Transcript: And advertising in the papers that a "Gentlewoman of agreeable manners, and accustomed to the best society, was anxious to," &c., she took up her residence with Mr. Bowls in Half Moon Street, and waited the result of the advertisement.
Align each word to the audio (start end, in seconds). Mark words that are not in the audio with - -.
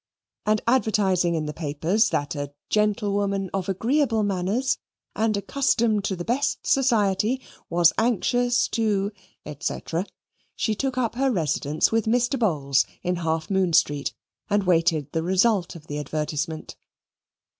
And 0.47 0.63
advertising 0.65 1.35
in 1.35 1.45
the 1.45 1.53
papers 1.53 2.09
that 2.09 2.33
a 2.33 2.51
"Gentlewoman 2.71 3.51
of 3.53 3.69
agreeable 3.69 4.23
manners, 4.23 4.79
and 5.15 5.37
accustomed 5.37 6.03
to 6.05 6.15
the 6.15 6.25
best 6.25 6.65
society, 6.65 7.39
was 7.69 7.93
anxious 7.99 8.67
to," 8.69 9.11
&c., 9.59 9.79
she 10.55 10.73
took 10.73 10.97
up 10.97 11.13
her 11.13 11.29
residence 11.29 11.91
with 11.91 12.05
Mr. 12.07 12.39
Bowls 12.39 12.83
in 13.03 13.17
Half 13.17 13.51
Moon 13.51 13.73
Street, 13.73 14.15
and 14.49 14.63
waited 14.63 15.11
the 15.11 15.21
result 15.21 15.75
of 15.75 15.85
the 15.85 15.99
advertisement. 15.99 16.75